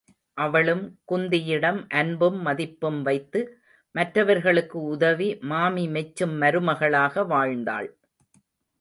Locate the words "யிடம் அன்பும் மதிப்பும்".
1.43-2.99